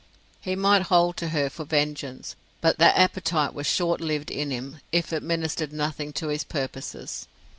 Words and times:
He 0.39 0.55
might 0.55 0.81
hold 0.89 1.15
to 1.17 1.27
her 1.29 1.47
for 1.47 1.63
vengeance; 1.63 2.35
but 2.59 2.79
that 2.79 2.97
appetite 2.97 3.53
was 3.53 3.67
short 3.67 4.01
lived 4.01 4.31
in 4.31 4.49
him 4.49 4.79
if 4.91 5.13
it 5.13 5.21
ministered 5.21 5.71
nothing 5.71 6.11
to 6.13 6.29
his 6.29 6.43
purposes. 6.43 7.27